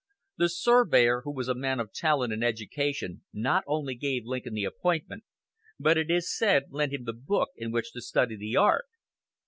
The 0.39 0.49
surveyor, 0.49 1.21
who 1.25 1.31
was 1.31 1.47
a 1.47 1.53
man 1.53 1.79
of 1.79 1.93
talent 1.93 2.33
and 2.33 2.43
education, 2.43 3.21
not 3.31 3.63
only 3.67 3.93
gave 3.93 4.25
Lincoln 4.25 4.55
the 4.55 4.63
appointment, 4.63 5.23
but, 5.79 5.95
it 5.95 6.09
is 6.09 6.35
said, 6.35 6.71
lent 6.71 6.91
him 6.91 7.03
the 7.03 7.13
book 7.13 7.49
in 7.55 7.71
which 7.71 7.91
to 7.91 8.01
study 8.01 8.35
the 8.35 8.55
art. 8.57 8.87